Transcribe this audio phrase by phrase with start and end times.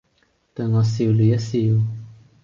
[0.55, 1.79] 對我笑了一笑；